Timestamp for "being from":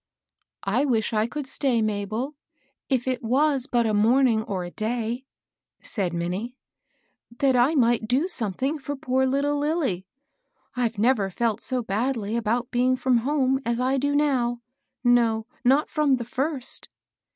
12.71-13.17